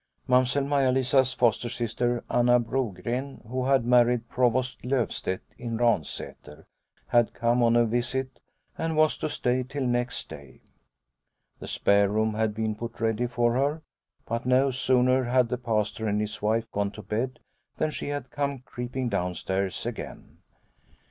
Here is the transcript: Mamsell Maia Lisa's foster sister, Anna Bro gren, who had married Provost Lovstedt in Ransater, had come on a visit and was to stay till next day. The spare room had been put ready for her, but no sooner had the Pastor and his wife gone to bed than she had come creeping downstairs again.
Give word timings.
Mamsell 0.27 0.63
Maia 0.63 0.91
Lisa's 0.91 1.31
foster 1.33 1.69
sister, 1.69 2.23
Anna 2.27 2.57
Bro 2.59 2.95
gren, 3.03 3.39
who 3.47 3.65
had 3.65 3.85
married 3.85 4.27
Provost 4.29 4.81
Lovstedt 4.83 5.41
in 5.59 5.77
Ransater, 5.77 6.65
had 7.09 7.35
come 7.35 7.61
on 7.61 7.75
a 7.75 7.85
visit 7.85 8.39
and 8.79 8.97
was 8.97 9.15
to 9.19 9.29
stay 9.29 9.61
till 9.61 9.85
next 9.85 10.27
day. 10.27 10.61
The 11.59 11.67
spare 11.67 12.09
room 12.09 12.33
had 12.33 12.55
been 12.55 12.73
put 12.73 12.99
ready 12.99 13.27
for 13.27 13.53
her, 13.53 13.83
but 14.25 14.43
no 14.47 14.71
sooner 14.71 15.25
had 15.25 15.49
the 15.49 15.59
Pastor 15.59 16.07
and 16.07 16.19
his 16.19 16.41
wife 16.41 16.71
gone 16.71 16.89
to 16.93 17.03
bed 17.03 17.37
than 17.77 17.91
she 17.91 18.07
had 18.07 18.31
come 18.31 18.57
creeping 18.65 19.07
downstairs 19.07 19.85
again. 19.85 20.39